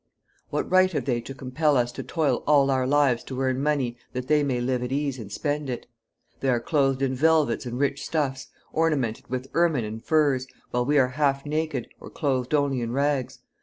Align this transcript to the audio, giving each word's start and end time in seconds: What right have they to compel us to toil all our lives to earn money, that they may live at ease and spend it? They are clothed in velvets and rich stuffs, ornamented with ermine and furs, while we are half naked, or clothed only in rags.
What 0.49 0.67
right 0.67 0.91
have 0.93 1.05
they 1.05 1.21
to 1.21 1.35
compel 1.35 1.77
us 1.77 1.91
to 1.91 2.01
toil 2.01 2.43
all 2.47 2.71
our 2.71 2.87
lives 2.87 3.23
to 3.25 3.39
earn 3.39 3.61
money, 3.61 3.97
that 4.13 4.27
they 4.27 4.41
may 4.41 4.59
live 4.59 4.81
at 4.81 4.91
ease 4.91 5.19
and 5.19 5.31
spend 5.31 5.69
it? 5.69 5.85
They 6.39 6.49
are 6.49 6.59
clothed 6.59 7.03
in 7.03 7.13
velvets 7.13 7.67
and 7.67 7.77
rich 7.77 8.03
stuffs, 8.03 8.47
ornamented 8.73 9.27
with 9.27 9.51
ermine 9.53 9.85
and 9.85 10.03
furs, 10.03 10.47
while 10.71 10.85
we 10.85 10.97
are 10.97 11.09
half 11.09 11.45
naked, 11.45 11.87
or 11.99 12.09
clothed 12.09 12.55
only 12.55 12.81
in 12.81 12.91
rags. 12.91 13.41